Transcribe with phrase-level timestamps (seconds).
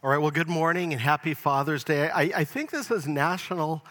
[0.00, 2.08] All right, well, good morning and happy Father's Day.
[2.08, 3.84] I, I think this is National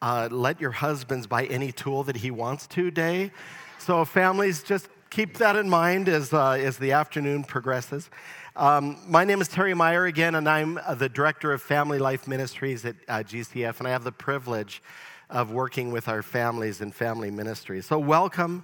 [0.00, 3.30] uh, Let Your Husbands Buy Any Tool That He Wants to Day.
[3.78, 8.08] So, families, just keep that in mind as, uh, as the afternoon progresses.
[8.56, 12.26] Um, my name is Terry Meyer again, and I'm uh, the Director of Family Life
[12.26, 14.82] Ministries at uh, GCF, and I have the privilege
[15.28, 17.84] of working with our families and family ministries.
[17.84, 18.62] So, welcome.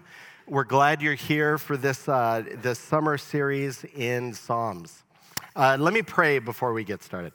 [0.48, 5.02] We're glad you're here for this, uh, this summer series in Psalms.
[5.56, 7.32] Uh, let me pray before we get started.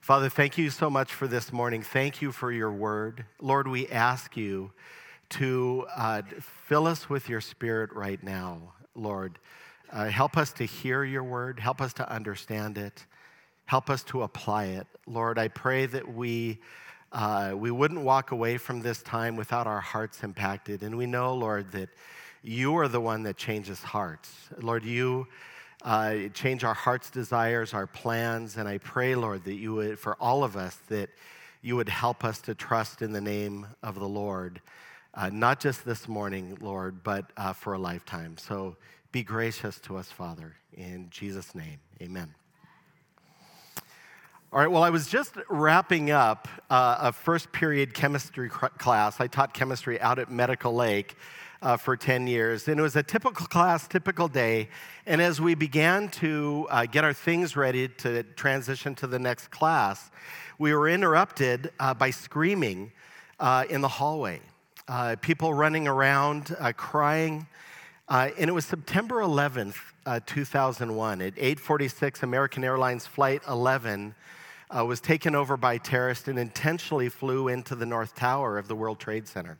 [0.00, 1.82] Father, thank you so much for this morning.
[1.82, 3.24] Thank you for your word.
[3.40, 4.70] Lord, we ask you
[5.30, 6.22] to uh,
[6.68, 9.40] fill us with your spirit right now, Lord.
[9.90, 13.06] Uh, help us to hear your word, help us to understand it,
[13.64, 14.86] help us to apply it.
[15.08, 16.60] Lord, I pray that we
[17.10, 20.84] uh, we wouldn't walk away from this time without our hearts impacted.
[20.84, 21.88] And we know, Lord, that
[22.40, 24.32] you are the one that changes hearts.
[24.60, 25.26] Lord, you
[25.82, 28.56] uh, change our heart's desires, our plans.
[28.56, 31.10] And I pray, Lord, that you would, for all of us, that
[31.60, 34.60] you would help us to trust in the name of the Lord,
[35.14, 38.36] uh, not just this morning, Lord, but uh, for a lifetime.
[38.38, 38.76] So
[39.12, 40.54] be gracious to us, Father.
[40.74, 42.34] In Jesus' name, amen.
[44.52, 49.18] All right, well, I was just wrapping up uh, a first period chemistry class.
[49.18, 51.16] I taught chemistry out at Medical Lake
[51.62, 54.68] uh, for 10 years, and it was a typical class, typical day.
[55.06, 59.50] And as we began to uh, get our things ready to transition to the next
[59.50, 60.10] class,
[60.58, 62.92] we were interrupted uh, by screaming
[63.38, 64.40] uh, in the hallway.
[64.88, 67.46] Uh, people running around, crying.
[68.08, 69.76] and it was September 11th,
[70.26, 71.22] 2001.
[71.22, 74.14] At 8:46, American Airlines Flight 11
[74.76, 78.74] uh, was taken over by terrorists and intentionally flew into the North Tower of the
[78.74, 79.58] World Trade Center.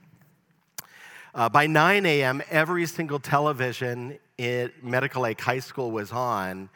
[1.34, 6.68] Uh, by 9 a.m., every single television at Medical Lake High School was on,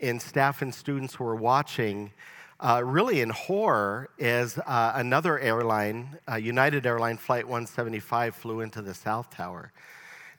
[0.00, 2.10] and staff and students were watching,
[2.58, 8.80] uh, really in horror, as uh, another airline, uh, United Airline Flight 175, flew into
[8.80, 9.72] the South Tower.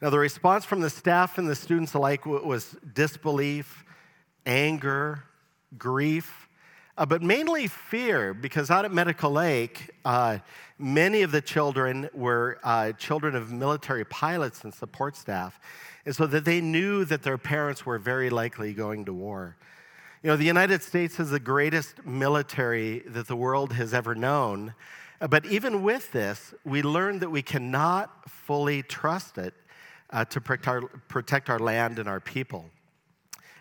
[0.02, 3.85] Now, the response from the staff and the students alike was disbelief,
[4.47, 5.25] anger,
[5.78, 6.49] grief,
[7.00, 10.38] uh, but mainly fear, because out at Medical Lake, uh,
[10.78, 15.62] many of the children were uh, children of military pilots and support staff,
[16.06, 19.56] and so that they knew that their parents were very likely going to war.
[20.24, 24.74] You know, the United States is the greatest military that the world has ever known,
[25.22, 29.54] but even with this, we learned that we cannot fully trust it
[30.09, 32.66] uh, to protect our, protect our land and our people.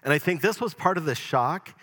[0.03, 1.79] And I think this was part of the shock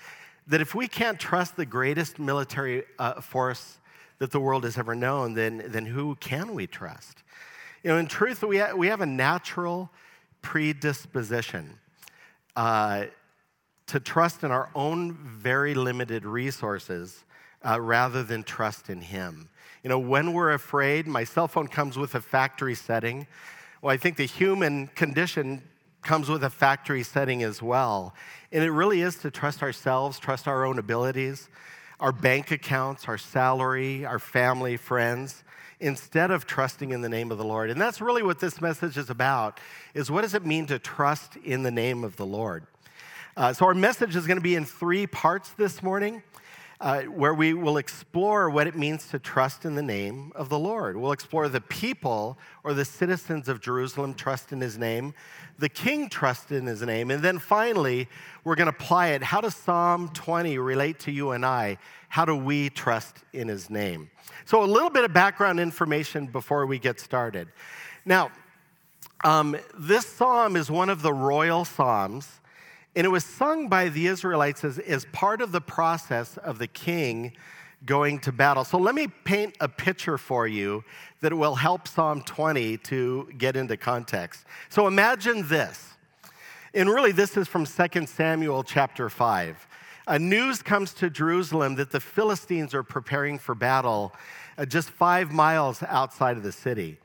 [0.48, 3.78] that if we can't trust the greatest military uh, force
[4.20, 7.24] that the world has ever known, then, then who can we trust?
[7.84, 9.90] You know, in truth, we, ha- we have a natural
[10.42, 11.80] predisposition
[12.56, 13.06] uh,
[13.88, 17.24] to trust in our own very limited resources
[17.64, 19.50] uh, rather than trust in Him.
[19.84, 23.28] You know, when we're afraid, my cell phone comes with a factory setting.
[23.82, 25.62] Well, I think the human condition
[26.06, 28.14] comes with a factory setting as well.
[28.52, 31.50] And it really is to trust ourselves, trust our own abilities,
[32.00, 35.44] our bank accounts, our salary, our family, friends,
[35.80, 37.70] instead of trusting in the name of the Lord.
[37.70, 39.60] And that's really what this message is about,
[39.94, 42.66] is what does it mean to trust in the name of the Lord?
[43.36, 46.24] Uh, so our message is going to be in three parts this morning
[46.85, 50.59] uh, where we will explore what it means to trust in the name of the
[50.59, 50.96] Lord.
[50.96, 55.16] We'll explore the people or the citizens of Jerusalem trust in his name,
[55.57, 58.07] the king trust in his name, and then finally,
[58.44, 59.23] we're going to apply it.
[59.23, 61.79] How does Psalm 20 relate to you and I?
[62.07, 64.12] How do we trust in his name?
[64.46, 67.47] So, a little bit of background information before we get started.
[68.06, 68.29] Now,
[69.23, 72.41] um, this psalm is one of the royal psalms
[72.96, 76.68] and it was sung by the Israelites as, as part of the process of the
[76.68, 77.34] king
[77.86, 78.64] going to battle.
[78.64, 80.84] So let me paint a picture for you
[81.22, 84.46] that will help Psalm 20 to get into context.
[84.70, 85.92] So imagine this.
[86.74, 89.68] And really, this is from 2 Samuel chapter 5.
[90.08, 94.14] A news comes to Jerusalem that the Philistines are preparing for battle
[94.58, 96.98] uh, just five miles outside of the city.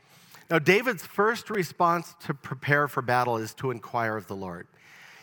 [0.50, 4.66] Now, David's first response to prepare for battle is to inquire of the Lord.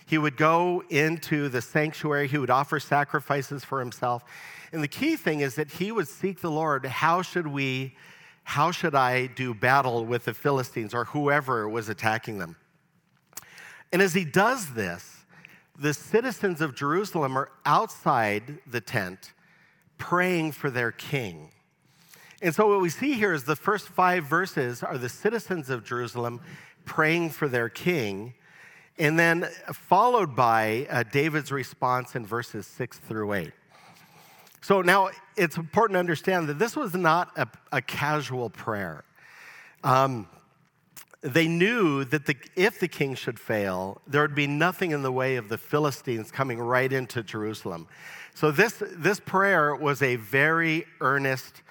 [0.07, 4.24] He would go into the sanctuary, he would offer sacrifices for himself.
[4.71, 6.86] And the key thing is that he would seek the Lord.
[6.86, 7.94] How should we,
[8.44, 12.56] how should I do battle with the Philistines or whoever was attacking them?
[13.92, 15.25] And as he does this,
[15.77, 19.33] the citizens of Jerusalem are outside the tent
[19.98, 21.51] praying for their king.
[22.42, 25.83] And so, what we see here is the first five verses are the citizens of
[25.83, 26.39] Jerusalem
[26.86, 28.36] praying for their king.
[29.00, 33.54] And then followed by uh, David's response in verses six through eight.
[34.62, 39.04] So now it's important to understand that this was not a, a casual prayer.
[39.84, 40.28] Um,
[41.22, 45.12] they knew that the, if the king should fail, there would be nothing in the
[45.12, 47.88] way of the Philistines coming right into Jerusalem.
[48.34, 51.64] So this, this prayer was a very earnest,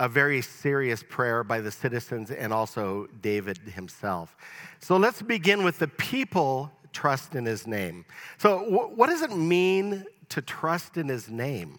[0.00, 4.34] a very serious prayer by the citizens and also David himself.
[4.80, 8.06] So let's begin with the people trust in his name.
[8.38, 11.78] So, wh- what does it mean to trust in his name?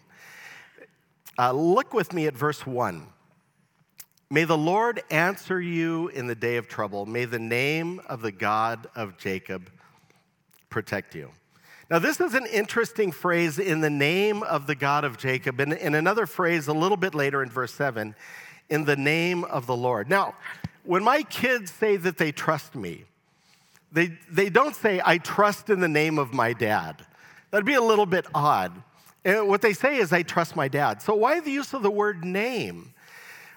[1.36, 3.06] Uh, look with me at verse 1.
[4.30, 7.04] May the Lord answer you in the day of trouble.
[7.04, 9.68] May the name of the God of Jacob
[10.70, 11.30] protect you.
[11.90, 15.74] Now, this is an interesting phrase in the name of the God of Jacob, and,
[15.74, 18.14] and another phrase a little bit later in verse 7
[18.70, 20.08] in the name of the Lord.
[20.08, 20.34] Now,
[20.84, 23.04] when my kids say that they trust me,
[23.92, 27.04] they, they don't say, I trust in the name of my dad.
[27.50, 28.82] That'd be a little bit odd.
[29.24, 31.02] And what they say is, I trust my dad.
[31.02, 32.94] So, why the use of the word name?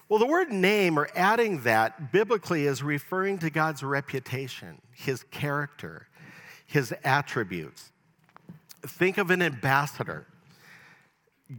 [0.08, 6.06] Well, the word name or adding that biblically is referring to God's reputation, his character,
[6.66, 7.90] his attributes.
[8.82, 10.26] Think of an ambassador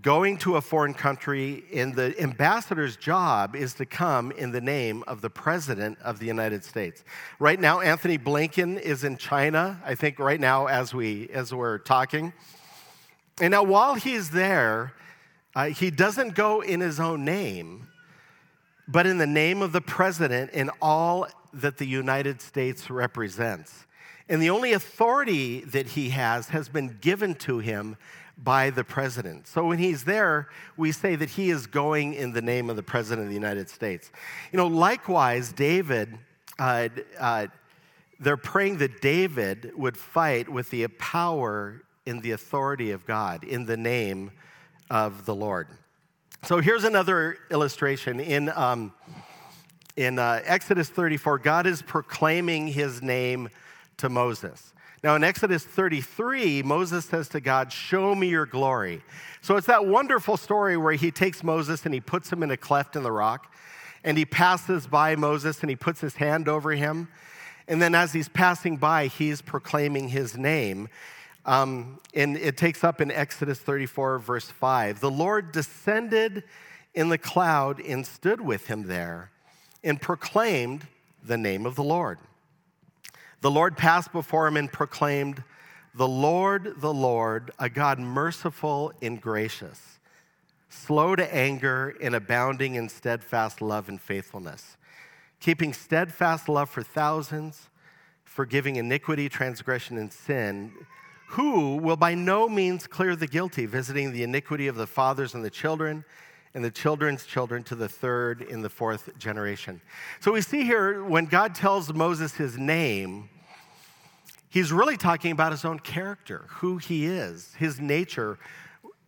[0.02, 5.02] going to a foreign country, and the ambassador's job is to come in the name
[5.08, 7.06] of the President of the United States.
[7.40, 11.78] Right now, Antony Blinken is in China, I think right now as, we, as we're
[11.78, 12.34] talking.
[13.40, 14.94] And now, while he's there,
[15.56, 17.88] uh, he doesn't go in his own name
[18.88, 23.86] but in the name of the president and all that the United States represents.
[24.30, 27.98] And the only authority that he has has been given to him
[28.38, 29.48] by the president.
[29.48, 32.84] So when he's there, we say that he is going in the name of the
[32.84, 34.12] president of the United States.
[34.52, 36.18] You know, likewise, David,
[36.60, 36.90] uh,
[37.20, 37.48] uh,
[38.20, 43.66] they're praying that David would fight with the power in the authority of God, in
[43.66, 44.32] the name
[44.90, 45.68] of the Lord.
[46.44, 48.20] So here's another illustration.
[48.20, 48.94] In, um,
[49.96, 53.50] in uh, Exodus 34, God is proclaiming his name
[53.98, 54.74] to Moses.
[55.04, 59.04] Now, in Exodus 33, Moses says to God, Show me your glory.
[59.42, 62.58] So it's that wonderful story where he takes Moses and he puts him in a
[62.58, 63.54] cleft in the rock,
[64.04, 67.08] and he passes by Moses and he puts his hand over him.
[67.68, 70.90] And then as he's passing by, he's proclaiming his name.
[71.46, 75.00] Um, and it takes up in Exodus 34, verse 5.
[75.00, 76.44] The Lord descended
[76.94, 79.32] in the cloud and stood with him there
[79.84, 80.88] and proclaimed
[81.24, 82.20] the name of the Lord.
[83.42, 85.44] The Lord passed before him and proclaimed,
[85.94, 90.00] The Lord, the Lord, a God merciful and gracious,
[90.70, 94.78] slow to anger and abounding in steadfast love and faithfulness,
[95.40, 97.70] keeping steadfast love for thousands,
[98.24, 100.74] forgiving iniquity, transgression, and sin
[101.32, 105.44] who will by no means clear the guilty, visiting the iniquity of the fathers and
[105.44, 106.06] the children
[106.58, 109.80] and the children's children to the third and the fourth generation.
[110.20, 113.30] So we see here when God tells Moses his name,
[114.50, 118.40] he's really talking about his own character, who he is, his nature,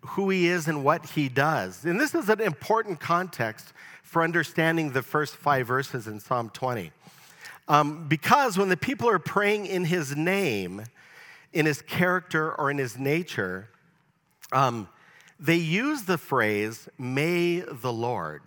[0.01, 1.85] who he is, and what he does.
[1.85, 3.73] And this is an important context
[4.03, 6.91] for understanding the first five verses in Psalm 20.
[7.67, 10.83] Um, because when the people are praying in his name,
[11.51, 13.69] in his character or in his nature,
[14.51, 14.87] um,
[15.39, 18.41] they use the phrase, may the Lord.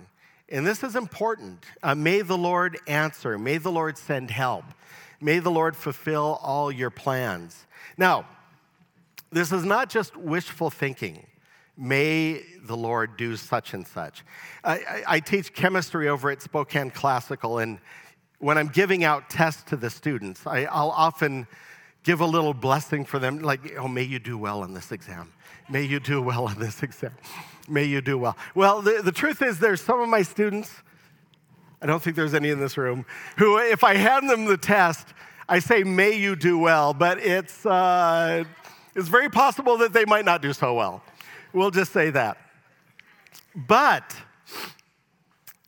[0.49, 1.65] And this is important.
[1.83, 3.39] Uh, may the Lord answer.
[3.39, 4.65] May the Lord send help.
[5.21, 7.67] May the Lord fulfill all your plans.
[7.97, 8.27] Now,
[9.31, 11.27] this is not just wishful thinking.
[11.79, 14.25] May the Lord do such and such.
[14.63, 17.79] I, I, I teach chemistry over at Spokane Classical, and
[18.39, 21.47] when I'm giving out tests to the students, I, I'll often
[22.03, 25.33] give a little blessing for them, like, oh, may you do well on this exam.
[25.69, 27.13] May you do well on this exam.
[27.69, 28.37] May you do well.
[28.55, 30.83] Well, the, the truth is, there's some of my students,
[31.81, 33.07] I don't think there's any in this room,
[33.37, 35.07] who, if I hand them the test,
[35.49, 38.45] I say, may you do well, but it's, uh,
[38.95, 41.03] it's very possible that they might not do so well.
[41.53, 42.39] We'll just say that.
[43.55, 44.17] But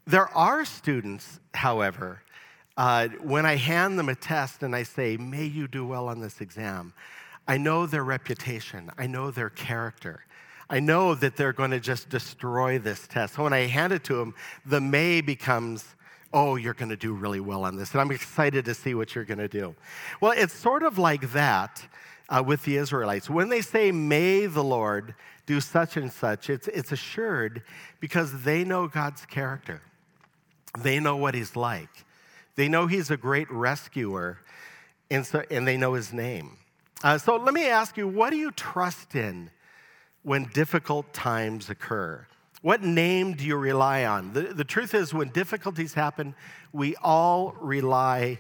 [0.07, 2.23] there are students, however,
[2.77, 6.21] uh, when I hand them a test and I say, May you do well on
[6.21, 6.93] this exam,
[7.47, 10.25] I know their reputation, I know their character.
[10.71, 13.35] I know that they're going to just destroy this test.
[13.35, 15.95] So when I hand it to them, the may becomes,
[16.33, 17.93] oh, you're going to do really well on this.
[17.93, 19.75] And I'm excited to see what you're going to do.
[20.23, 21.87] Well, it's sort of like that
[22.31, 23.29] uh, with the Israelites.
[23.29, 25.15] When they say, may the Lord
[25.47, 27.63] do such and such, it's, it's assured
[28.01, 29.83] because they know God's character,
[30.79, 31.91] they know what He's like.
[32.57, 34.39] They know he's a great rescuer.
[35.11, 36.59] and, so, and they know his name.
[37.03, 39.51] Uh, so let me ask you what do you trust in
[40.23, 42.27] when difficult times occur?
[42.63, 44.33] What name do you rely on?
[44.33, 46.35] The, the truth is, when difficulties happen,
[46.73, 48.39] we all rely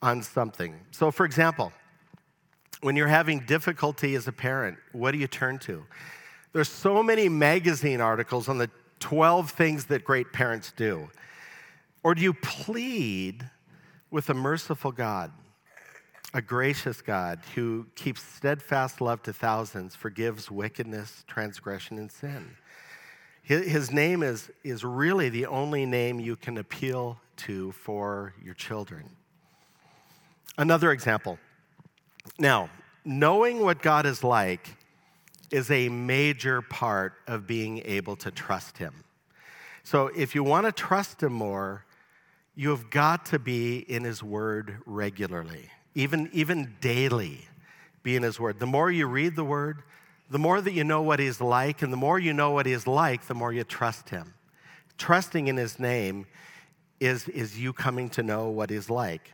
[0.00, 0.76] on something.
[0.92, 1.72] So, for example,
[2.80, 5.84] when you're having difficulty as a parent, what do you turn to?
[6.52, 8.70] There's so many magazine articles on the
[9.00, 11.10] 12 things that great parents do.
[12.06, 13.50] Or do you plead
[14.12, 15.32] with a merciful God,
[16.32, 22.58] a gracious God who keeps steadfast love to thousands, forgives wickedness, transgression, and sin?
[23.42, 29.10] His name is, is really the only name you can appeal to for your children.
[30.56, 31.40] Another example.
[32.38, 32.70] Now,
[33.04, 34.76] knowing what God is like
[35.50, 38.94] is a major part of being able to trust Him.
[39.82, 41.82] So, if you want to trust Him more,
[42.56, 47.46] you have got to be in His Word regularly, even, even daily,
[48.02, 48.58] be in His Word.
[48.58, 49.82] The more you read the Word,
[50.30, 52.86] the more that you know what He's like, and the more you know what He's
[52.86, 54.32] like, the more you trust Him.
[54.96, 56.26] Trusting in His name
[56.98, 59.32] is, is you coming to know what He's like.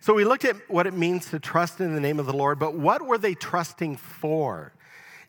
[0.00, 2.58] So we looked at what it means to trust in the name of the Lord,
[2.58, 4.72] but what were they trusting for?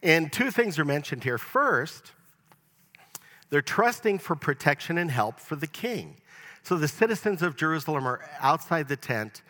[0.02, 1.38] And two things are mentioned here.
[1.38, 2.14] First,
[3.50, 6.16] they're trusting for protection and help for the king.
[6.70, 9.42] So the citizens of Jerusalem are outside the tent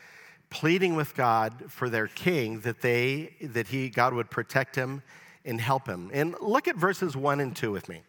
[0.49, 5.03] pleading with God for their king that they that he God would protect him
[5.43, 6.09] and help him.
[6.13, 8.03] And look at verses 1 and 2 with me.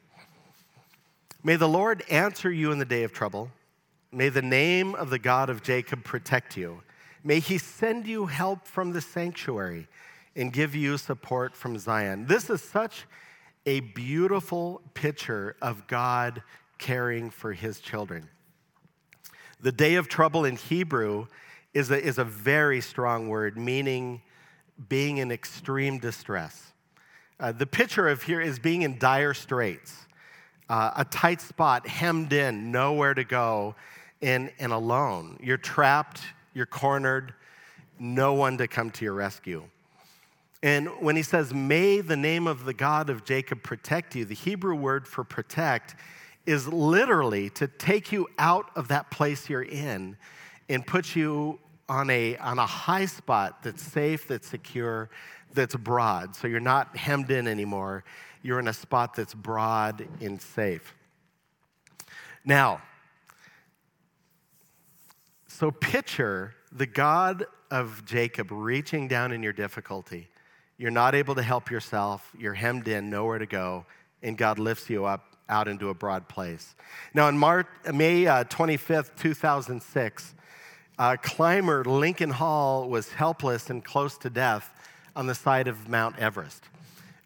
[1.43, 3.50] May the Lord answer you in the day of trouble.
[4.12, 6.81] May the name of the God of Jacob protect you.
[7.25, 9.88] May he send you help from the sanctuary
[10.37, 12.29] and give you support from Zion.
[12.29, 13.07] This is such
[13.67, 16.45] a beautiful picture of God
[16.79, 18.29] caring for his children.
[19.62, 21.26] The day of trouble in Hebrew
[21.75, 24.23] is a, is a very strong word, meaning
[24.88, 26.73] being in extreme distress.
[27.38, 30.07] Uh, the picture of here is being in dire straits,
[30.71, 33.75] uh, a tight spot, hemmed in, nowhere to go,
[34.23, 35.38] and, and alone.
[35.43, 36.21] You're trapped,
[36.55, 37.35] you're cornered,
[37.99, 39.64] no one to come to your rescue.
[40.62, 44.35] And when he says, May the name of the God of Jacob protect you, the
[44.35, 45.97] Hebrew word for protect
[46.47, 50.16] is literally to take you out of that place you're in
[50.68, 55.11] and put you on a, on a high spot that's safe, that's secure,
[55.52, 56.35] that's broad.
[56.37, 58.04] So you're not hemmed in anymore.
[58.42, 60.94] You're in a spot that's broad and safe.
[62.44, 62.80] Now,
[65.47, 70.28] so picture the God of Jacob reaching down in your difficulty
[70.80, 72.35] you're not able to help yourself.
[72.38, 73.85] You're hemmed in, nowhere to go,
[74.23, 76.75] and God lifts you up out into a broad place.
[77.12, 80.35] Now, on Mar- May uh, 25th, 2006,
[80.99, 84.73] uh, climber Lincoln Hall was helpless and close to death
[85.16, 86.64] on the side of Mount Everest.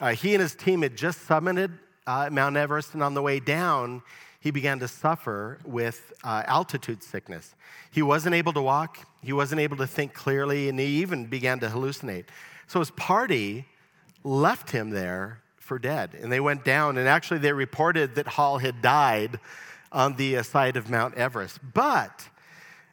[0.00, 1.72] Uh, he and his team had just summited
[2.06, 4.02] uh, Mount Everest, and on the way down,
[4.40, 7.54] he began to suffer with uh, altitude sickness.
[7.90, 11.60] He wasn't able to walk, he wasn't able to think clearly, and he even began
[11.60, 12.26] to hallucinate.
[12.66, 13.66] So his party
[14.22, 16.10] left him there for dead.
[16.20, 19.40] And they went down, and actually, they reported that Hall had died
[19.90, 21.58] on the uh, side of Mount Everest.
[21.72, 22.28] But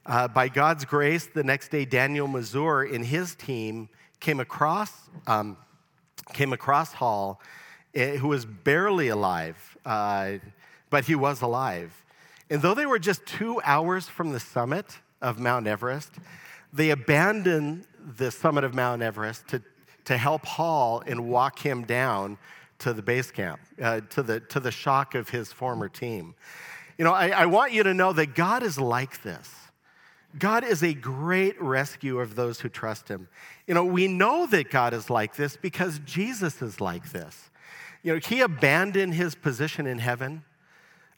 [0.05, 4.91] uh, by God's grace, the next day, Daniel Mazur and his team came across,
[5.27, 5.57] um,
[6.33, 7.41] came across Hall,
[7.93, 10.33] eh, who was barely alive, uh,
[10.89, 12.03] but he was alive.
[12.49, 16.11] And though they were just two hours from the summit of Mount Everest,
[16.73, 17.85] they abandoned
[18.17, 19.61] the summit of Mount Everest to,
[20.05, 22.37] to help Hall and walk him down
[22.81, 26.35] to the base camp, uh, to, the, to the shock of his former team.
[26.97, 29.49] You know, I, I want you to know that God is like this.
[30.37, 33.27] God is a great rescuer of those who trust him.
[33.67, 37.49] You know, we know that God is like this because Jesus is like this.
[38.01, 40.43] You know, he abandoned his position in heaven,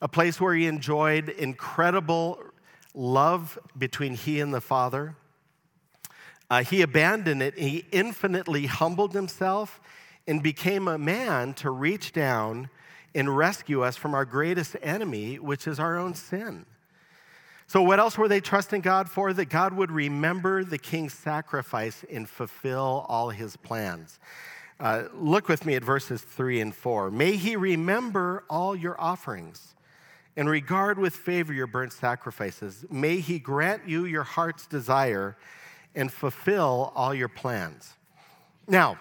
[0.01, 2.39] a place where he enjoyed incredible
[2.93, 5.15] love between he and the Father.
[6.49, 7.57] Uh, he abandoned it.
[7.57, 9.79] He infinitely humbled himself
[10.27, 12.69] and became a man to reach down
[13.15, 16.65] and rescue us from our greatest enemy, which is our own sin.
[17.67, 19.33] So, what else were they trusting God for?
[19.33, 24.19] That God would remember the king's sacrifice and fulfill all his plans.
[24.79, 27.09] Uh, look with me at verses three and four.
[27.09, 29.75] May he remember all your offerings
[30.35, 32.85] and regard with favor your burnt sacrifices.
[32.89, 35.37] May he grant you your heart's desire
[35.95, 37.93] and fulfill all your plans.
[38.67, 38.97] Now,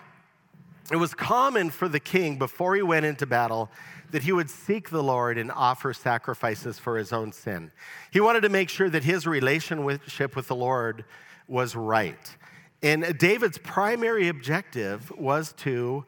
[0.95, 3.71] it was common for the king before he went into battle
[4.11, 7.73] that he would seek the Lord and offer sacrifices for his own sin.
[8.11, 11.05] He wanted to make sure that his relationship with the Lord
[11.49, 12.37] was right.
[12.83, 16.05] And David's primary objective was to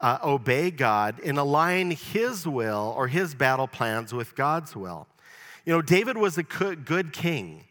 [0.00, 5.06] uh, obey God and align his will or his battle plans with God's will.
[5.64, 7.64] You know, David was a good king.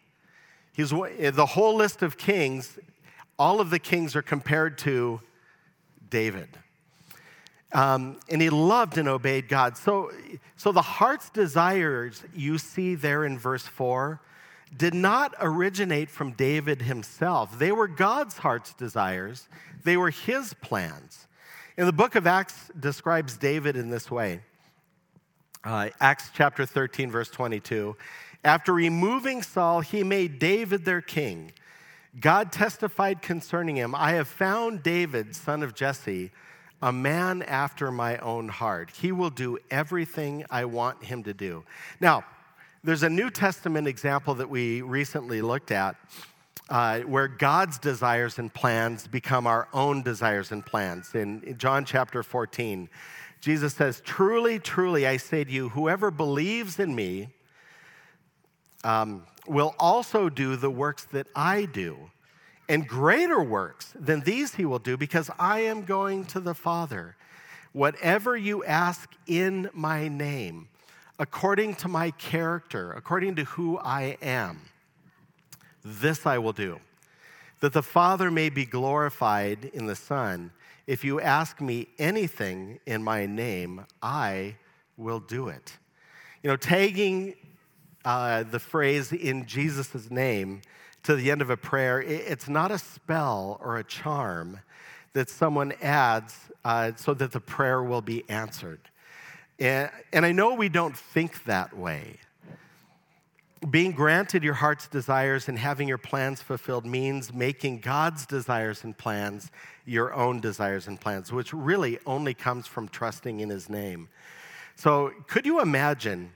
[0.72, 2.78] He's the whole list of kings,
[3.38, 5.20] all of the kings are compared to
[6.10, 6.48] David.
[7.72, 9.76] Um, and he loved and obeyed God.
[9.76, 10.10] So,
[10.56, 14.20] so the heart's desires you see there in verse 4
[14.76, 17.58] did not originate from David himself.
[17.58, 19.48] They were God's heart's desires,
[19.84, 21.26] they were his plans.
[21.76, 24.40] And the book of Acts describes David in this way
[25.66, 27.96] uh, Acts chapter 13, verse 22.
[28.44, 31.52] After removing Saul, he made David their king.
[32.18, 36.30] God testified concerning him I have found David, son of Jesse,
[36.80, 38.90] a man after my own heart.
[38.90, 41.64] He will do everything I want him to do.
[42.00, 42.24] Now,
[42.84, 45.96] there's a New Testament example that we recently looked at
[46.68, 51.14] uh, where God's desires and plans become our own desires and plans.
[51.14, 52.88] In John chapter 14,
[53.40, 57.28] Jesus says, Truly, truly, I say to you, whoever believes in me
[58.86, 62.10] um, will also do the works that I do.
[62.68, 67.16] And greater works than these he will do because I am going to the Father.
[67.72, 70.68] Whatever you ask in my name,
[71.18, 74.60] according to my character, according to who I am,
[75.84, 76.80] this I will do,
[77.60, 80.52] that the Father may be glorified in the Son.
[80.86, 84.56] If you ask me anything in my name, I
[84.96, 85.76] will do it.
[86.42, 87.34] You know, tagging
[88.06, 90.62] uh, the phrase in Jesus' name
[91.02, 94.60] to the end of a prayer, it's not a spell or a charm
[95.12, 98.80] that someone adds uh, so that the prayer will be answered.
[99.58, 102.18] And, and I know we don't think that way
[103.70, 108.96] being granted your heart's desires and having your plans fulfilled means making God's desires and
[108.96, 109.50] plans
[109.84, 114.08] your own desires and plans, which really only comes from trusting in His name.
[114.76, 116.32] So, could you imagine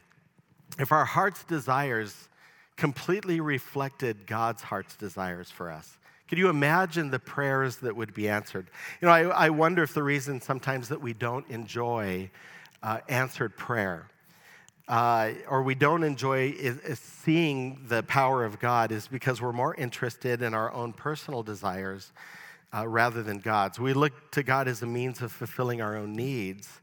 [0.79, 2.29] if our heart's desires
[2.77, 5.99] completely reflected God's heart's desires for us?
[6.29, 8.71] Could you imagine the prayers that would be answered?
[9.01, 12.31] You know, I, I wonder if the reason sometimes that we don't enjoy
[12.83, 14.07] uh, answered prayer
[14.91, 19.53] uh, or we don't enjoy is, is seeing the power of God is because we're
[19.53, 22.11] more interested in our own personal desires
[22.75, 23.79] uh, rather than God's.
[23.79, 26.81] We look to God as a means of fulfilling our own needs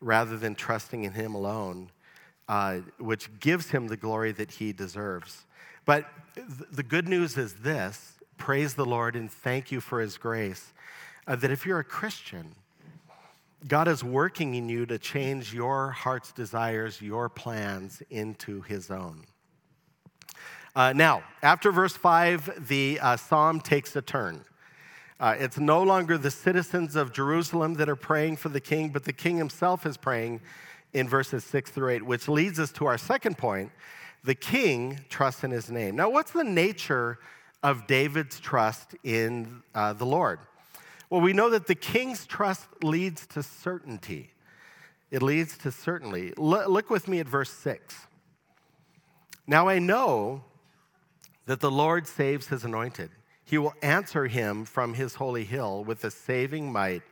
[0.00, 1.90] rather than trusting in Him alone,
[2.48, 5.46] uh, which gives Him the glory that He deserves.
[5.84, 10.16] But th- the good news is this praise the Lord and thank you for His
[10.16, 10.72] grace.
[11.26, 12.54] Uh, that if you're a Christian,
[13.66, 19.24] God is working in you to change your heart's desires, your plans into His own.
[20.76, 24.44] Uh, now, after verse 5, the uh, psalm takes a turn.
[25.18, 29.04] Uh, it's no longer the citizens of Jerusalem that are praying for the king, but
[29.04, 30.40] the king himself is praying
[30.92, 33.70] in verses 6 through 8, which leads us to our second point.
[34.24, 35.96] The king trusts in his name.
[35.96, 37.18] Now, what's the nature
[37.62, 40.40] of David's trust in uh, the Lord?
[41.10, 44.30] Well, we know that the king's trust leads to certainty.
[45.10, 46.34] It leads to certainty.
[46.36, 47.94] Look with me at verse 6.
[49.46, 50.44] Now I know
[51.46, 53.10] that the Lord saves his anointed.
[53.42, 57.02] He will answer him from his holy hill with a saving might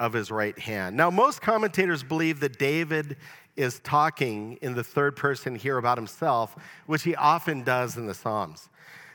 [0.00, 0.96] of his right hand.
[0.96, 3.16] Now, most commentators believe that David
[3.56, 6.54] is talking in the third person here about himself,
[6.86, 8.68] which he often does in the Psalms.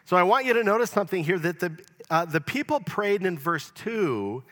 [0.06, 1.78] So I want you to notice something here that the,
[2.10, 4.44] uh, the people prayed in verse 2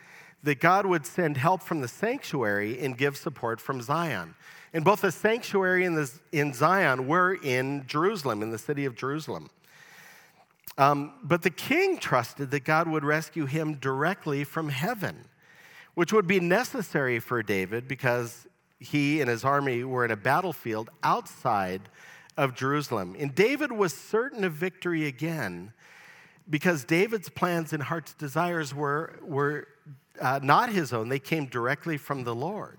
[0.44, 4.34] that God would send help from the sanctuary and give support from Zion.
[4.72, 8.96] And both the sanctuary and the, in Zion were in Jerusalem, in the city of
[8.96, 9.50] Jerusalem.
[10.78, 15.26] Um, but the king trusted that God would rescue him directly from heaven,
[15.94, 18.46] which would be necessary for David because
[18.78, 21.82] he and his army were in a battlefield outside
[22.36, 23.14] of Jerusalem.
[23.18, 25.72] And David was certain of victory again
[26.48, 29.68] because David's plans and heart's desires were, were
[30.20, 32.78] uh, not his own, they came directly from the Lord.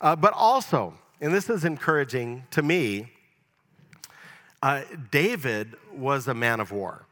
[0.00, 3.12] Uh, but also, and this is encouraging to me,
[4.62, 7.06] uh, David was a man of war.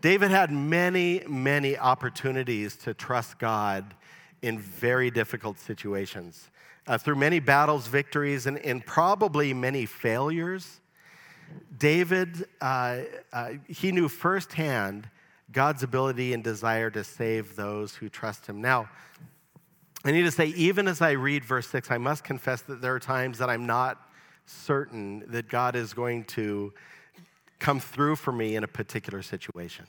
[0.00, 3.94] David had many, many opportunities to trust God
[4.42, 6.50] in very difficult situations.
[6.86, 10.80] Uh, through many battles, victories, and, and probably many failures,
[11.76, 13.00] David, uh,
[13.32, 15.08] uh, he knew firsthand
[15.52, 18.60] God's ability and desire to save those who trust him.
[18.60, 18.88] Now,
[20.04, 22.94] I need to say, even as I read verse 6, I must confess that there
[22.94, 24.00] are times that I'm not
[24.46, 26.72] certain that God is going to
[27.58, 29.86] come through for me in a particular situation.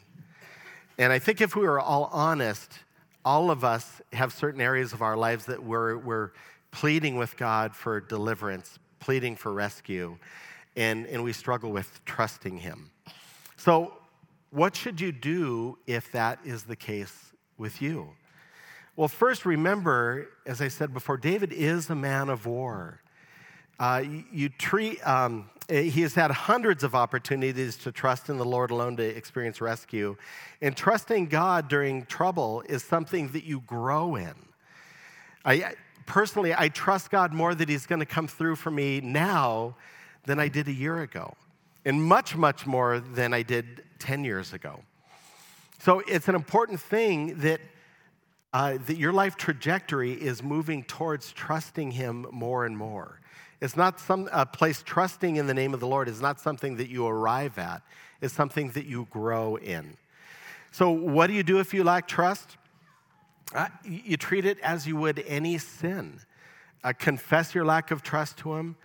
[0.97, 2.79] And I think if we were all honest,
[3.25, 6.32] all of us have certain areas of our lives that we're, we're
[6.71, 10.17] pleading with God for deliverance, pleading for rescue,
[10.75, 12.91] and, and we struggle with trusting Him.
[13.58, 13.93] So,
[14.51, 18.10] what should you do if that is the case with you?
[18.95, 22.99] Well, first, remember, as I said before, David is a man of war.
[23.79, 28.45] Uh, you, you, treat, um, he has had hundreds of opportunities to trust in the
[28.45, 30.17] Lord alone to experience rescue.
[30.62, 34.34] And trusting God during trouble is something that you grow in.
[35.45, 39.75] I, personally, I trust God more that He's going to come through for me now
[40.25, 41.36] than I did a year ago,
[41.86, 44.82] and much, much more than I did 10 years ago.
[45.79, 47.62] So it's an important thing that,
[48.53, 53.21] uh, that your life trajectory is moving towards trusting Him more and more.
[53.61, 56.77] It's not some a place trusting in the name of the Lord is not something
[56.77, 57.81] that you arrive at.
[58.21, 59.97] It's something that you grow in.
[60.71, 62.57] So, what do you do if you lack trust?
[63.53, 66.19] Uh, you treat it as you would any sin.
[66.83, 68.75] Uh, confess your lack of trust to Him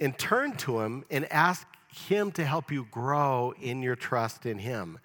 [0.00, 4.58] and turn to Him and ask Him to help you grow in your trust in
[4.58, 4.98] Him.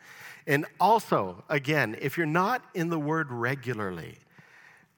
[0.48, 4.18] And also, again, if you're not in the Word regularly,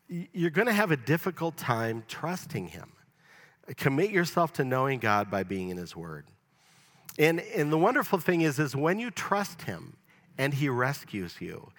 [0.07, 2.91] you're going to have a difficult time trusting Him.
[3.77, 6.25] Commit yourself to knowing God by being in His Word.
[7.17, 9.97] And, and the wonderful thing is, is when you trust Him
[10.37, 11.71] and He rescues you,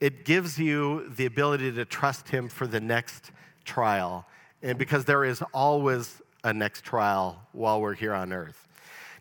[0.00, 3.30] it gives you the ability to trust Him for the next
[3.64, 4.26] trial.
[4.62, 8.68] And because there is always a next trial while we're here on earth.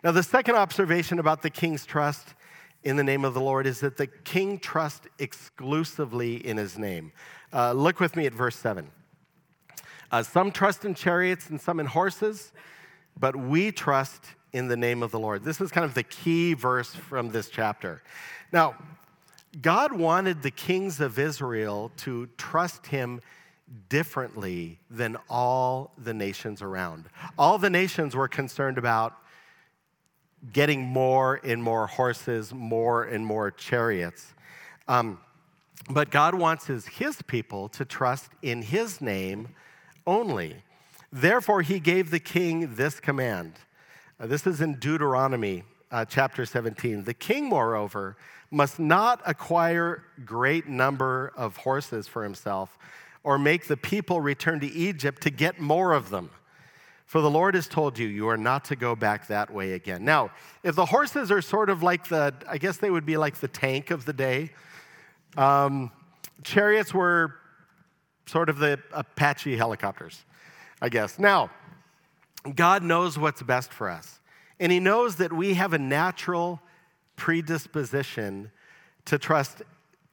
[0.03, 2.33] Now, the second observation about the king's trust
[2.83, 7.11] in the name of the Lord is that the king trusts exclusively in his name.
[7.53, 8.89] Uh, look with me at verse 7.
[10.11, 12.51] Uh, some trust in chariots and some in horses,
[13.17, 15.43] but we trust in the name of the Lord.
[15.43, 18.03] This is kind of the key verse from this chapter.
[18.51, 18.75] Now,
[19.61, 23.21] God wanted the kings of Israel to trust him
[23.87, 27.05] differently than all the nations around.
[27.37, 29.13] All the nations were concerned about
[30.51, 34.33] getting more and more horses, more and more chariots.
[34.87, 35.19] Um,
[35.89, 39.49] but God wants his, his people to trust in his name
[40.05, 40.63] only.
[41.11, 43.53] Therefore, he gave the king this command.
[44.19, 47.03] Uh, this is in Deuteronomy uh, chapter 17.
[47.03, 48.15] The king, moreover,
[48.49, 52.77] must not acquire great number of horses for himself
[53.23, 56.29] or make the people return to Egypt to get more of them.
[57.05, 60.05] For the Lord has told you, you are not to go back that way again.
[60.05, 60.31] Now,
[60.63, 63.49] if the horses are sort of like the, I guess they would be like the
[63.49, 64.51] tank of the day,
[65.35, 65.91] um,
[66.43, 67.35] chariots were
[68.25, 70.25] sort of the Apache helicopters,
[70.81, 71.19] I guess.
[71.19, 71.49] Now,
[72.55, 74.19] God knows what's best for us,
[74.59, 76.61] and He knows that we have a natural
[77.15, 78.51] predisposition
[79.05, 79.61] to trust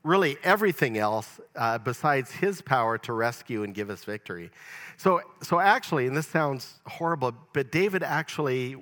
[0.05, 4.51] really everything else uh, besides His power to rescue and give us victory.
[4.97, 8.77] So, so actually, and this sounds horrible, but David actually,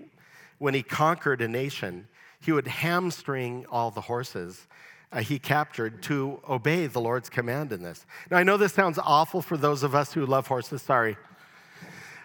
[0.59, 2.09] when he conquered a nation,
[2.41, 4.67] he would hamstring all the horses
[5.17, 8.05] uh, he captured to obey the Lord's command in this.
[8.31, 11.17] Now, I know this sounds awful for those of us who love horses, sorry.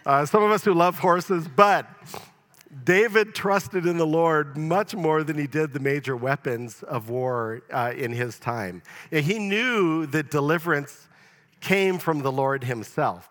[0.06, 1.88] Uh, some of us who love horses, but
[2.84, 7.62] David trusted in the Lord much more than he did the major weapons of war
[7.72, 8.84] uh, in his time.
[9.10, 11.08] And he knew that deliverance
[11.62, 13.30] came from the Lord himself.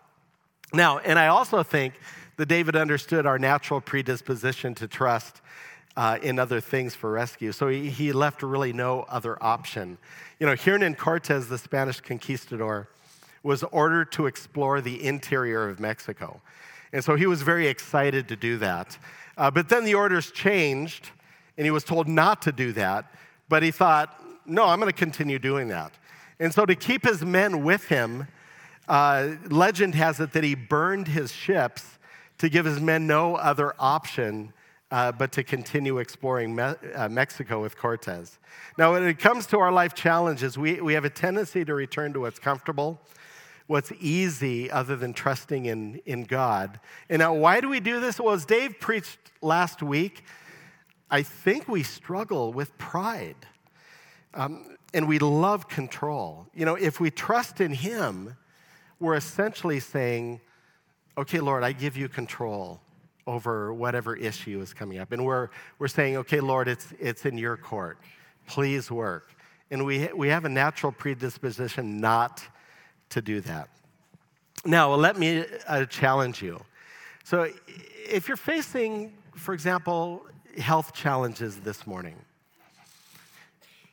[0.73, 1.99] Now, and I also think
[2.37, 5.41] that David understood our natural predisposition to trust
[5.97, 7.51] uh, in other things for rescue.
[7.51, 9.97] So he, he left really no other option.
[10.39, 12.87] You know, Hernan Cortez, the Spanish conquistador,
[13.43, 16.41] was ordered to explore the interior of Mexico.
[16.93, 18.97] And so he was very excited to do that.
[19.37, 21.09] Uh, but then the orders changed,
[21.57, 23.11] and he was told not to do that.
[23.49, 25.91] But he thought, no, I'm going to continue doing that.
[26.39, 28.27] And so to keep his men with him,
[28.87, 31.99] uh, legend has it that he burned his ships
[32.39, 34.53] to give his men no other option
[34.91, 38.37] uh, but to continue exploring Me- uh, Mexico with Cortez.
[38.77, 42.11] Now, when it comes to our life challenges, we, we have a tendency to return
[42.13, 42.99] to what's comfortable,
[43.67, 46.79] what's easy, other than trusting in, in God.
[47.09, 48.19] And now, why do we do this?
[48.19, 50.23] Well, as Dave preached last week,
[51.09, 53.35] I think we struggle with pride.
[54.33, 56.47] Um, and we love control.
[56.53, 58.35] You know, if we trust in Him,
[58.99, 60.41] we're essentially saying,
[61.17, 62.81] okay, Lord, I give you control
[63.25, 65.11] over whatever issue is coming up.
[65.11, 67.97] And we're, we're saying, okay, Lord, it's, it's in your court.
[68.47, 69.33] Please work.
[69.69, 72.43] And we, we have a natural predisposition not
[73.09, 73.69] to do that.
[74.65, 76.59] Now, let me uh, challenge you.
[77.23, 77.47] So,
[78.09, 80.25] if you're facing, for example,
[80.57, 82.15] health challenges this morning,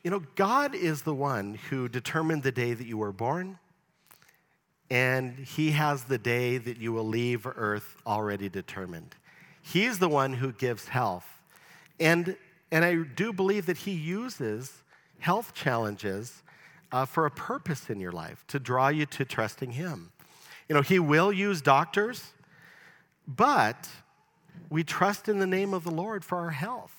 [0.05, 3.59] You know, God is the one who determined the day that you were born,
[4.91, 9.15] and He has the day that you will leave earth already determined.
[9.63, 11.27] He's the one who gives health.
[12.01, 12.37] And,
[12.71, 14.83] and I do believe that He uses
[15.19, 16.43] health challenges
[16.91, 20.11] uh, for a purpose in your life to draw you to trusting Him.
[20.69, 22.33] You know, He will use doctors,
[23.27, 23.89] but
[24.71, 26.93] we trust in the name of the Lord for our health.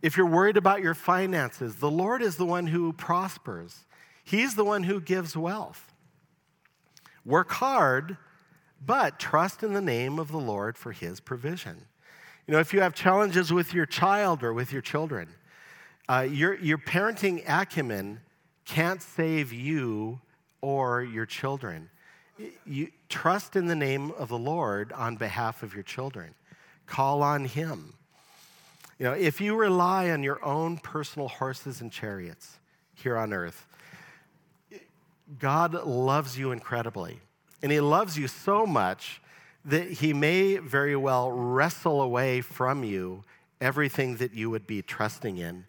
[0.00, 3.84] If you're worried about your finances, the Lord is the one who prospers,
[4.22, 5.93] He's the one who gives wealth.
[7.24, 8.16] Work hard,
[8.84, 11.86] but trust in the name of the Lord for His provision.
[12.46, 15.28] You know, if you have challenges with your child or with your children,
[16.08, 18.20] uh, your, your parenting acumen
[18.66, 20.20] can't save you
[20.60, 21.88] or your children.
[22.66, 26.34] You trust in the name of the Lord on behalf of your children.
[26.86, 27.94] Call on Him.
[28.98, 32.58] You know, if you rely on your own personal horses and chariots
[32.94, 33.66] here on earth,
[35.38, 37.20] God loves you incredibly.
[37.62, 39.20] And He loves you so much
[39.64, 43.24] that He may very well wrestle away from you
[43.60, 45.64] everything that you would be trusting in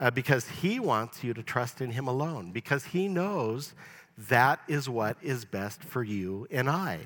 [0.00, 3.74] uh, because He wants you to trust in Him alone, because He knows
[4.16, 6.98] that is what is best for you and I.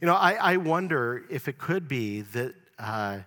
[0.00, 3.18] You know, I, I wonder if it could be that uh,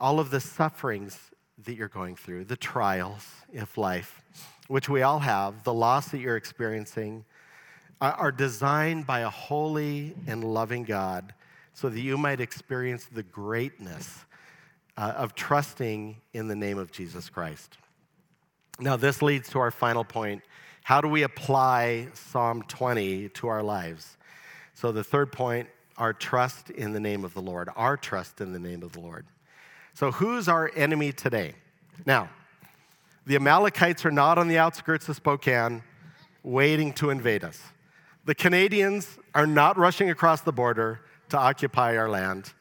[0.00, 1.18] all of the sufferings
[1.64, 4.22] that you're going through, the trials of life,
[4.68, 7.24] which we all have, the loss that you're experiencing,
[8.00, 11.34] are designed by a holy and loving God
[11.72, 14.24] so that you might experience the greatness
[14.96, 17.78] uh, of trusting in the name of Jesus Christ.
[18.78, 20.42] Now, this leads to our final point.
[20.84, 24.16] How do we apply Psalm 20 to our lives?
[24.74, 28.52] So, the third point, our trust in the name of the Lord, our trust in
[28.52, 29.26] the name of the Lord.
[29.94, 31.54] So, who's our enemy today?
[32.06, 32.30] Now,
[33.28, 35.82] the Amalekites are not on the outskirts of Spokane
[36.42, 37.60] waiting to invade us.
[38.24, 42.54] The Canadians are not rushing across the border to occupy our land.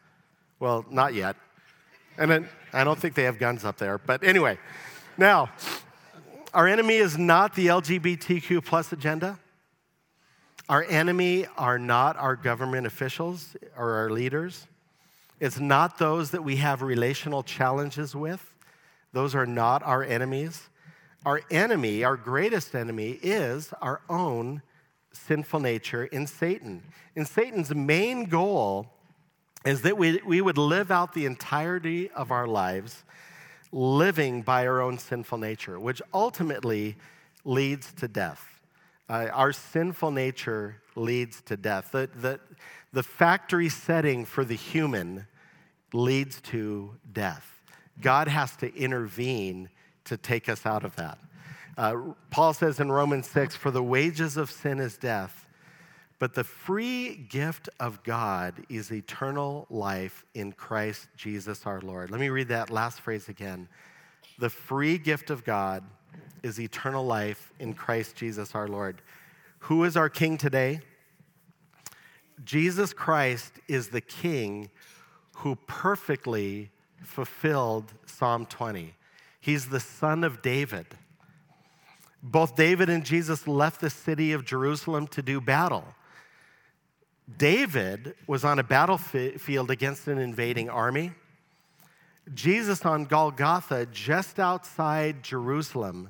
[0.60, 1.38] Well, not yet.
[2.18, 3.98] And I don't think they have guns up there.
[3.98, 4.58] But anyway,
[5.18, 5.50] now,
[6.54, 9.40] our enemy is not the LGBTQ plus agenda.
[10.68, 14.68] Our enemy are not our government officials or our leaders.
[15.40, 18.54] It's not those that we have relational challenges with.
[19.18, 20.70] Those are not our enemies.
[21.26, 24.62] Our enemy, our greatest enemy, is our own
[25.12, 26.84] sinful nature in Satan.
[27.16, 28.92] And Satan's main goal
[29.66, 33.06] is that we, we would live out the entirety of our lives
[33.72, 36.96] living by our own sinful nature, which ultimately
[37.44, 38.62] leads to death.
[39.10, 41.92] Uh, our sinful nature leads to death.
[41.92, 42.40] The, the,
[42.94, 45.26] the factory setting for the human
[45.92, 47.57] leads to death.
[48.02, 49.70] God has to intervene
[50.06, 51.18] to take us out of that.
[51.78, 51.96] Uh,
[52.32, 55.48] Paul says in Romans 6 For the wages of sin is death,
[56.20, 62.10] but the free gift of God is eternal life in Christ Jesus our Lord.
[62.10, 63.68] Let me read that last phrase again.
[64.40, 65.84] The free gift of God
[66.44, 69.02] is eternal life in Christ Jesus our Lord.
[69.60, 70.82] Who is our king today?
[72.44, 74.70] Jesus Christ is the king
[75.38, 76.72] who perfectly
[77.08, 78.94] fulfilled Psalm 20.
[79.40, 80.86] He's the son of David.
[82.22, 85.86] Both David and Jesus left the city of Jerusalem to do battle.
[87.38, 91.12] David was on a battlefield against an invading army.
[92.34, 96.10] Jesus on Golgotha, just outside Jerusalem,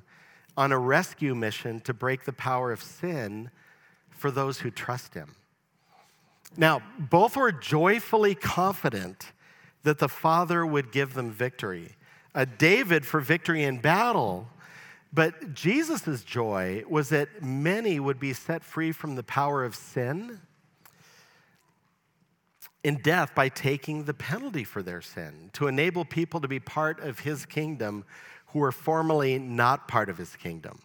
[0.55, 3.51] on a rescue mission to break the power of sin
[4.09, 5.35] for those who trust him.
[6.55, 9.31] Now, both were joyfully confident
[9.83, 11.95] that the Father would give them victory.
[12.35, 14.47] A David for victory in battle,
[15.13, 20.39] but Jesus' joy was that many would be set free from the power of sin
[22.83, 26.99] in death by taking the penalty for their sin, to enable people to be part
[26.99, 28.05] of his kingdom
[28.47, 30.79] who were formerly not part of his kingdom.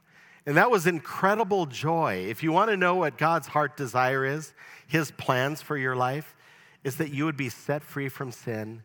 [0.45, 2.27] And that was incredible joy.
[2.29, 4.53] If you want to know what God's heart desire is,
[4.87, 6.35] his plans for your life,
[6.85, 8.83] is that you would be set free from sin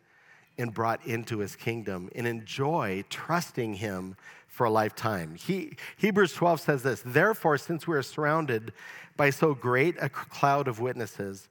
[0.57, 4.15] and brought into his kingdom and enjoy trusting him
[4.47, 5.35] for a lifetime.
[5.35, 8.73] He, Hebrews 12 says this Therefore, since we are surrounded
[9.15, 11.47] by so great a cloud of witnesses,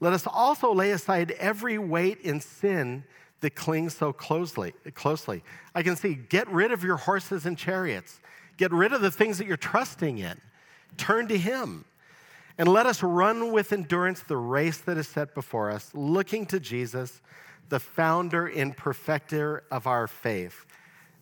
[0.00, 3.04] let us also lay aside every weight and sin
[3.40, 4.72] that clings so closely.
[4.94, 5.42] closely.
[5.74, 8.20] I can see, get rid of your horses and chariots.
[8.56, 10.38] Get rid of the things that you're trusting in.
[10.96, 11.84] Turn to Him.
[12.58, 16.60] And let us run with endurance the race that is set before us, looking to
[16.60, 17.22] Jesus,
[17.68, 20.66] the founder and perfecter of our faith.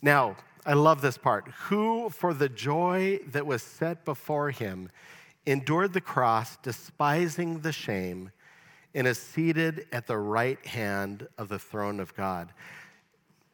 [0.03, 0.37] Now,
[0.67, 1.49] I love this part.
[1.69, 4.91] Who, for the joy that was set before him,
[5.47, 8.31] endured the cross, despising the shame,
[8.95, 12.51] and is seated at the right hand of the throne of God.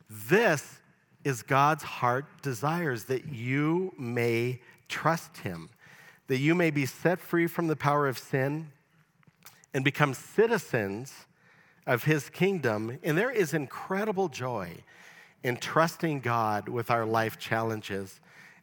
[0.08, 0.80] This
[1.24, 5.70] is God's heart desires that you may trust him,
[6.26, 8.70] that you may be set free from the power of sin
[9.72, 11.26] and become citizens
[11.86, 12.98] of his kingdom.
[13.02, 14.76] And there is incredible joy
[15.42, 18.20] in trusting God with our life challenges.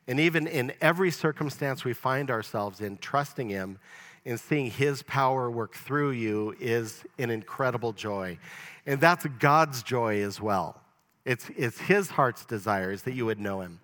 [0.08, 3.78] And even in every circumstance we find ourselves in, trusting Him
[4.26, 8.38] and seeing His power work through you is an incredible joy.
[8.86, 10.82] And that's God's joy as well.
[11.24, 13.80] It's, it's His heart's desires that you would know Him.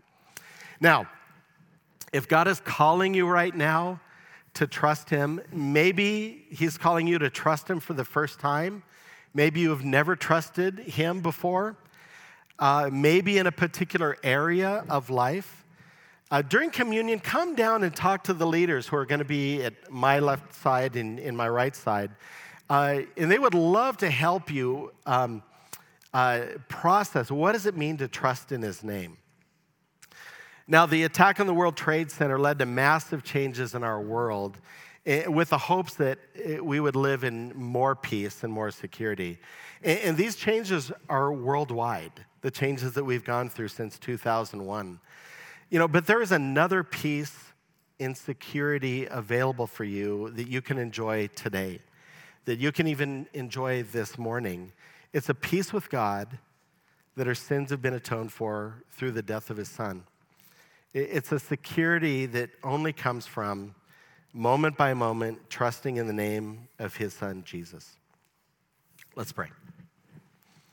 [0.82, 1.08] Now,
[2.14, 4.00] if God is calling you right now
[4.56, 8.84] to trust Him, maybe He's calling you to trust Him for the first time.
[9.34, 11.78] Maybe you have never trusted Him before
[12.60, 15.64] uh, maybe in a particular area of life.
[16.30, 19.64] Uh, during communion, come down and talk to the leaders who are going to be
[19.64, 22.12] at my left side and in my right side.
[22.70, 25.42] Uh, and they would love to help you um,
[26.14, 29.18] uh, process what does it mean to trust in his name.
[30.68, 34.58] Now, the attack on the World Trade Center led to massive changes in our world
[35.06, 39.38] eh, with the hopes that eh, we would live in more peace and more security.
[39.82, 45.00] And these changes are worldwide the changes that we've gone through since 2001.
[45.70, 47.36] You know, but there is another peace
[48.00, 51.80] in security available for you that you can enjoy today,
[52.46, 54.72] that you can even enjoy this morning.
[55.14, 56.38] It's a peace with God
[57.16, 60.04] that our sins have been atoned for through the death of his son.
[61.00, 63.76] It's a security that only comes from
[64.34, 67.98] moment by moment trusting in the name of his son, Jesus.
[69.16, 69.50] Let's pray.